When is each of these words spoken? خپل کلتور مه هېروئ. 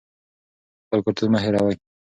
خپل 0.85 0.99
کلتور 1.05 1.27
مه 1.33 1.39
هېروئ. 1.43 1.75